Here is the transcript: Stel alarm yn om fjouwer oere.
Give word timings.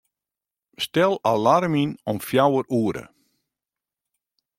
Stel 0.83 1.13
alarm 1.31 1.73
yn 1.83 1.91
om 2.11 2.17
fjouwer 2.27 2.65
oere. 2.79 3.03